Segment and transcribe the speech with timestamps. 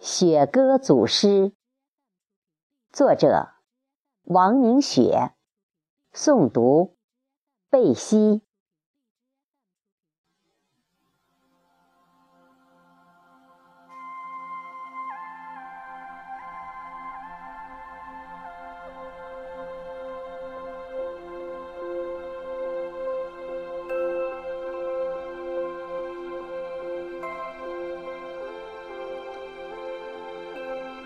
[0.00, 1.52] 雪歌祖师，
[2.92, 3.48] 作者
[4.22, 5.32] 王明雪，
[6.14, 6.96] 诵读
[7.68, 8.47] 贝西。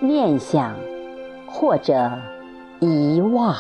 [0.03, 0.75] 念想，
[1.47, 2.11] 或者
[2.81, 3.55] 遗忘。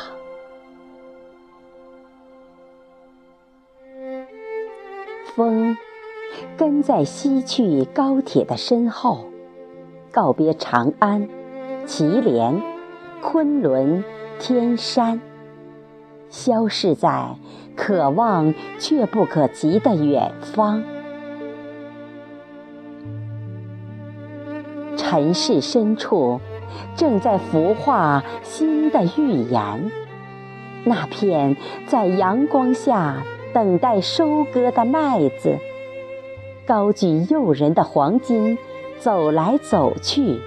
[5.36, 5.76] 风
[6.56, 9.26] 跟在西去高铁的身后，
[10.10, 11.28] 告别长安、
[11.86, 12.60] 祁连、
[13.22, 14.02] 昆仑、
[14.40, 15.20] 天山，
[16.28, 17.36] 消逝在
[17.76, 20.82] 可望却不可及的远方。
[25.12, 26.40] 尘世深处，
[26.96, 29.92] 正在孵化新的预言。
[30.84, 31.54] 那片
[31.86, 33.22] 在阳光下
[33.52, 35.58] 等待收割的麦子，
[36.64, 38.56] 高举诱人的黄金，
[39.00, 40.40] 走来走去。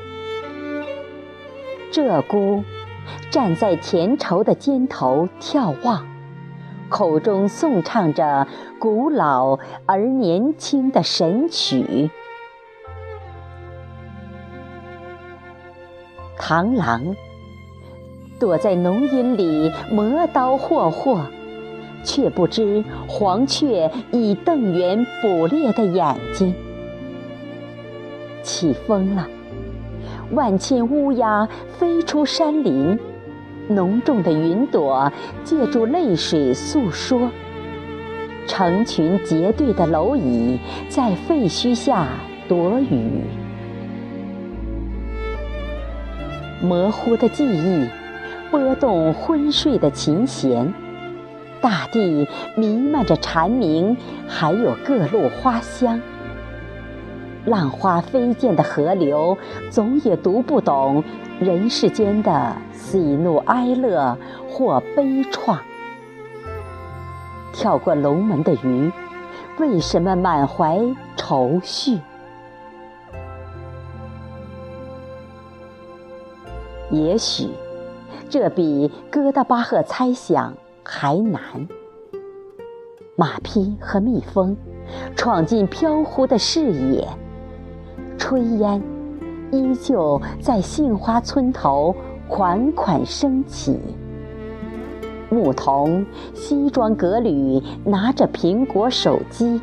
[1.91, 2.63] 鹧鸪
[3.29, 6.07] 站在田畴的肩头眺望，
[6.89, 8.47] 口中颂唱着
[8.79, 12.09] 古老而年轻的神曲。
[16.37, 17.15] 螳螂
[18.39, 21.25] 躲在浓荫里磨刀霍霍，
[22.03, 26.53] 却不知黄雀已瞪圆捕猎的眼睛。
[28.43, 29.27] 起风了，
[30.31, 31.47] 万千乌鸦
[31.79, 32.99] 飞出山林，
[33.69, 35.11] 浓重的云朵
[35.43, 37.31] 借助泪水诉说。
[38.47, 42.07] 成群结队的蝼蚁在废墟下
[42.47, 43.23] 躲雨。
[46.65, 47.87] 模糊的记忆，
[48.49, 50.73] 拨动昏睡的琴弦。
[51.61, 53.95] 大地弥漫着蝉鸣，
[54.27, 56.01] 还有各路花香。
[57.45, 59.37] 浪花飞溅的河流，
[59.69, 61.03] 总也读不懂
[61.39, 64.17] 人世间的喜怒哀乐
[64.49, 65.59] 或悲怆。
[67.53, 68.91] 跳过龙门的鱼，
[69.59, 70.79] 为什么满怀
[71.15, 71.99] 愁绪？
[76.95, 77.49] 也许，
[78.29, 81.41] 这比哥德巴赫猜想还难。
[83.17, 84.55] 马匹和蜜蜂
[85.13, 87.05] 闯进飘忽的视野，
[88.17, 88.81] 炊烟
[89.51, 91.93] 依旧在杏花村头
[92.29, 93.77] 款款升起。
[95.29, 99.59] 牧童西装革履，拿着苹果手机，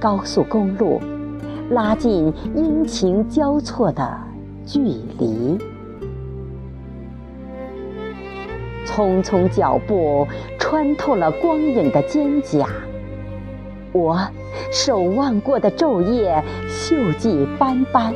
[0.00, 1.00] 高速公路
[1.70, 4.16] 拉近阴晴交错的
[4.64, 4.78] 距
[5.18, 5.58] 离。
[8.92, 12.66] 匆匆脚步穿透了光影的肩胛，
[13.90, 14.20] 我
[14.70, 18.12] 守望过的昼夜锈迹斑斑，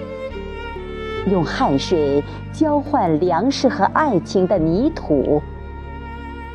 [1.31, 2.23] 用汗水
[2.53, 5.41] 交换粮食和爱情的泥土，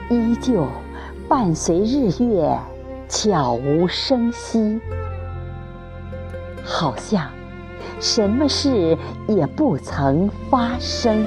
[0.08, 0.68] 依旧
[1.28, 2.56] 伴随日月
[3.08, 4.80] 悄无声息，
[6.64, 7.28] 好像
[8.00, 8.96] 什么事
[9.28, 11.26] 也不曾发生。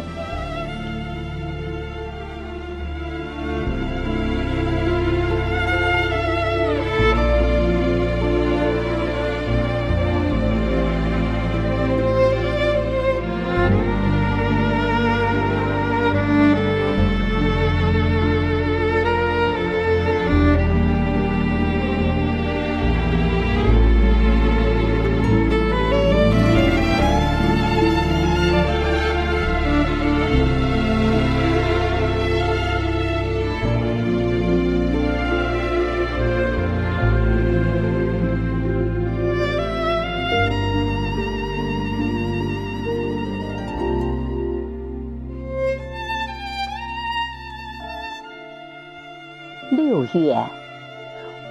[50.15, 50.49] 月，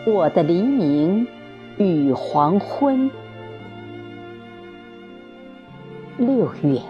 [0.05, 1.27] 我的黎明
[1.77, 3.11] 与黄昏。
[6.17, 6.81] 六月，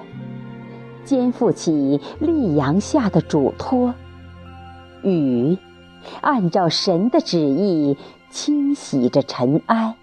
[1.03, 3.93] 肩负起溧阳下的嘱托，
[5.01, 5.57] 雨
[6.21, 7.97] 按照神的旨意
[8.29, 9.95] 清洗着尘埃。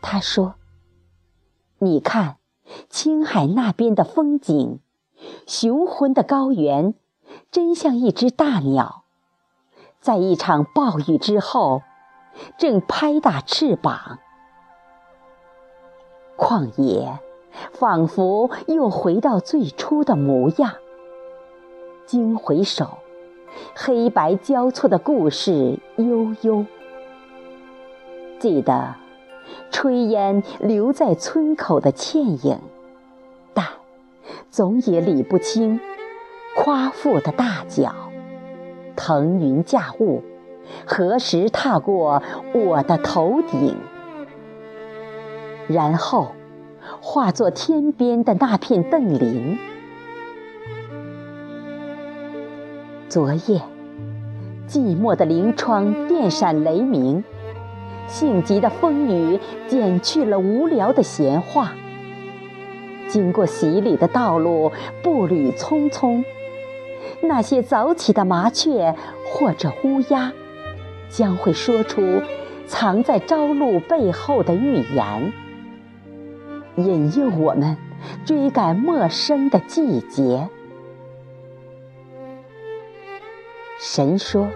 [0.00, 0.54] 他说
[1.78, 2.38] ：“你看，
[2.88, 4.80] 青海那边的风景，
[5.46, 6.94] 雄浑的高原，
[7.50, 8.99] 真像一只大鸟。”
[10.00, 11.82] 在一场暴雨之后，
[12.56, 14.18] 正拍打翅膀。
[16.38, 17.18] 旷野
[17.72, 20.72] 仿佛又回到最初的模样。
[22.06, 22.98] 经回首，
[23.76, 26.64] 黑白交错的故事悠悠。
[28.38, 28.94] 记得
[29.70, 32.58] 炊烟留在村口的倩影，
[33.52, 33.66] 但
[34.50, 35.78] 总也理不清
[36.56, 38.09] 夸父的大脚，
[39.02, 40.22] 腾云驾雾，
[40.84, 43.74] 何时踏过我的头顶？
[45.66, 46.32] 然后。
[47.02, 49.56] 化作天边的那片邓林。
[53.08, 53.60] 昨夜，
[54.66, 57.22] 寂寞的临窗电闪雷鸣，
[58.06, 59.38] 性急的风雨
[59.68, 61.72] 剪去了无聊的闲话。
[63.06, 66.24] 经过洗礼的道路，步履匆匆，
[67.22, 68.94] 那些早起的麻雀
[69.26, 70.32] 或者乌鸦，
[71.08, 72.22] 将会说出
[72.66, 75.32] 藏在朝露背后的预言。
[76.76, 77.76] 引诱我们
[78.24, 80.48] 追赶陌生的季节。
[83.78, 84.48] 神说，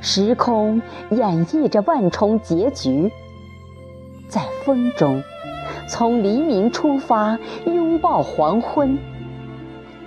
[0.00, 0.80] 时空
[1.10, 3.10] 演绎着万重结局，
[4.28, 5.22] 在风中，
[5.88, 8.98] 从黎明出发，拥抱黄昏，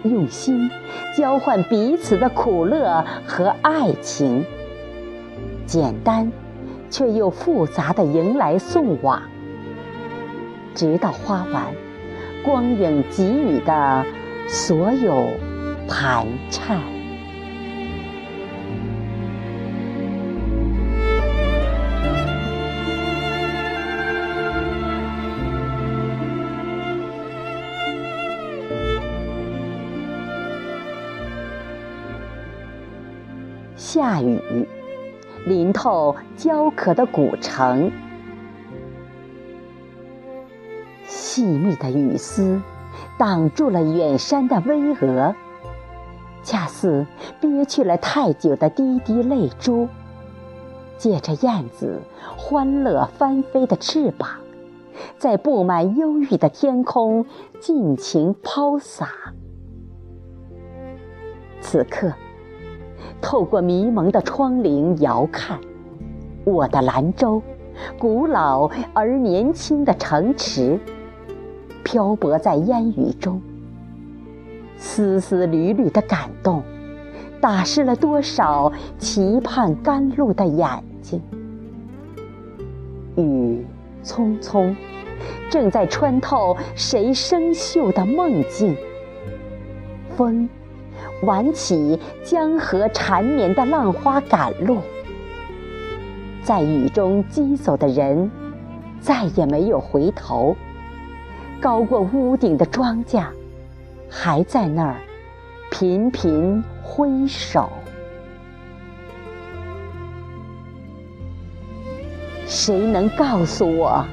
[0.10, 0.69] 用心
[1.18, 4.46] 交换彼此的苦乐和爱情，
[5.66, 6.31] 简单
[6.90, 9.22] 却又复杂的迎来送往。
[10.74, 11.63] 直到花完，
[12.44, 14.06] 光影给予的
[14.48, 15.28] 所有
[15.88, 16.94] 盘缠。
[33.95, 34.68] 下雨，
[35.45, 37.89] 淋透焦渴的古城。
[41.06, 42.62] 细密的雨丝
[43.18, 45.33] 挡住了远山的巍峨，
[46.44, 47.07] 恰似
[47.39, 49.88] 憋屈了太久的滴滴泪珠，
[50.97, 52.01] 借着燕子
[52.36, 54.27] 欢乐翻飞的翅膀，
[55.18, 57.25] 在布满忧郁的天空
[57.62, 59.07] 尽情抛洒。
[61.62, 62.12] 此刻，
[63.22, 65.60] 透过迷蒙的窗棂遥看，
[66.44, 67.42] 我的兰州，
[67.98, 70.80] 古老而年轻的城池。
[71.84, 73.40] 漂泊在烟雨中，
[74.75, 76.63] 丝丝缕缕的感动，
[77.40, 80.68] 打湿了多少期盼甘露的眼
[81.02, 81.22] 睛。
[83.16, 83.63] 雨
[84.04, 84.75] 匆匆，
[85.50, 88.75] 正在穿透谁生锈的梦境。
[90.18, 90.50] 风，
[91.21, 94.79] 挽起江河缠绵的浪花赶路。
[96.44, 98.29] 在雨中疾走的人，
[99.00, 100.56] 再也没有回头。
[101.59, 103.25] 高过屋顶的庄稼，
[104.09, 104.97] 还在那儿
[105.71, 107.69] 频频挥手。
[112.45, 114.06] 谁能告诉我，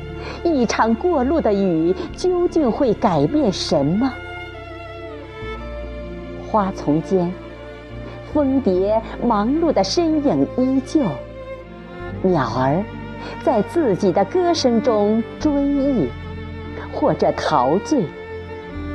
[0.43, 4.11] 一场过路的雨究竟会改变什么？
[6.53, 7.33] 花丛间，
[8.31, 11.01] 蜂蝶忙碌的身影依旧，
[12.21, 12.85] 鸟儿
[13.43, 16.11] 在自己的歌声中追忆。
[16.95, 18.05] 或者陶醉，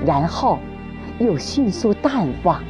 [0.06, 0.60] 然后
[1.18, 2.62] 又迅速淡忘。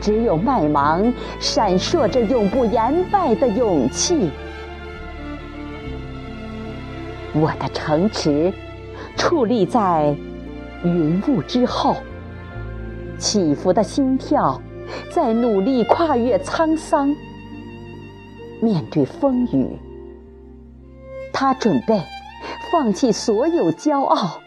[0.00, 4.28] 只有麦芒闪烁着永不言败的勇气。
[7.32, 8.52] 我的城池
[9.16, 10.12] 矗立在
[10.82, 11.96] 云雾之后，
[13.18, 14.60] 起伏的心跳
[15.10, 17.14] 在努力跨越沧桑。
[18.60, 19.78] 面对风雨，
[21.32, 22.00] 他准备。
[22.72, 24.40] 放弃所有骄傲，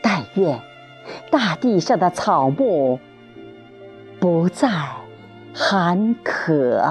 [0.00, 0.60] 但愿
[1.28, 3.00] 大地上的草木
[4.20, 4.68] 不再
[5.52, 6.88] 寒渴。